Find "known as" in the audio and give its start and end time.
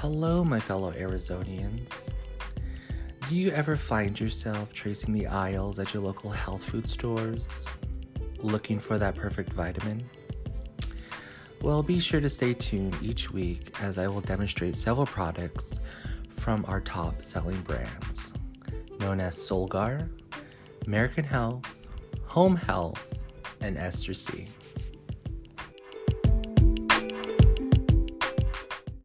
19.00-19.36